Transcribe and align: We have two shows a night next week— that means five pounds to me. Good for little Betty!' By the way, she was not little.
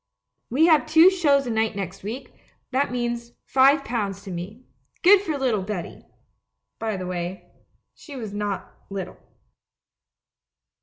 We 0.49 0.65
have 0.65 0.87
two 0.87 1.11
shows 1.11 1.45
a 1.45 1.51
night 1.51 1.75
next 1.75 2.01
week— 2.01 2.33
that 2.71 2.91
means 2.91 3.33
five 3.45 3.83
pounds 3.85 4.23
to 4.23 4.31
me. 4.31 4.65
Good 5.03 5.21
for 5.21 5.37
little 5.37 5.61
Betty!' 5.61 6.07
By 6.79 6.97
the 6.97 7.05
way, 7.05 7.51
she 7.93 8.15
was 8.15 8.33
not 8.33 8.73
little. 8.89 9.17